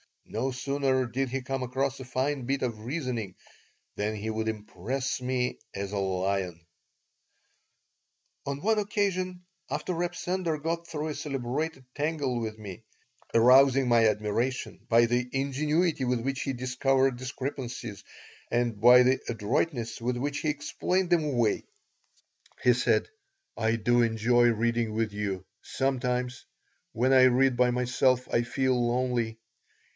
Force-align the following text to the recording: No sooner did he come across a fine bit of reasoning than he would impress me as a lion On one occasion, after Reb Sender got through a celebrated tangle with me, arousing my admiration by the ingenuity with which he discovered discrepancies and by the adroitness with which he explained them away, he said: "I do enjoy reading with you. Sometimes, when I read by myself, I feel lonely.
No 0.25 0.49
sooner 0.49 1.05
did 1.05 1.29
he 1.29 1.41
come 1.41 1.61
across 1.61 1.99
a 1.99 2.05
fine 2.05 2.45
bit 2.45 2.61
of 2.63 2.79
reasoning 2.85 3.35
than 3.97 4.15
he 4.15 4.29
would 4.29 4.47
impress 4.47 5.21
me 5.21 5.59
as 5.75 5.91
a 5.91 5.99
lion 5.99 6.65
On 8.47 8.61
one 8.61 8.79
occasion, 8.79 9.43
after 9.69 9.93
Reb 9.93 10.15
Sender 10.15 10.57
got 10.57 10.87
through 10.87 11.09
a 11.09 11.13
celebrated 11.15 11.85
tangle 11.93 12.39
with 12.39 12.57
me, 12.57 12.81
arousing 13.33 13.89
my 13.89 14.07
admiration 14.07 14.79
by 14.89 15.05
the 15.05 15.29
ingenuity 15.33 16.05
with 16.05 16.21
which 16.21 16.43
he 16.43 16.53
discovered 16.53 17.17
discrepancies 17.17 18.03
and 18.49 18.79
by 18.81 19.03
the 19.03 19.19
adroitness 19.27 19.99
with 20.01 20.15
which 20.17 20.39
he 20.39 20.49
explained 20.49 21.09
them 21.11 21.25
away, 21.25 21.65
he 22.63 22.73
said: 22.73 23.09
"I 23.57 23.75
do 23.75 24.01
enjoy 24.01 24.45
reading 24.47 24.93
with 24.93 25.11
you. 25.11 25.45
Sometimes, 25.61 26.45
when 26.93 27.11
I 27.13 27.23
read 27.23 27.57
by 27.57 27.69
myself, 27.69 28.27
I 28.33 28.43
feel 28.43 28.73
lonely. 28.73 29.37